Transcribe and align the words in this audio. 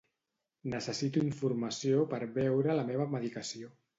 Necessito 0.73 1.25
informació 1.25 2.01
per 2.15 2.21
veure 2.39 2.79
la 2.81 2.89
meva 2.91 3.09
medicació. 3.15 3.73